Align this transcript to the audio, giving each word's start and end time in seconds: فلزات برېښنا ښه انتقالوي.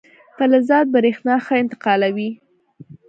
فلزات 0.37 0.85
برېښنا 0.95 1.35
ښه 1.45 1.53
انتقالوي. 1.63 2.29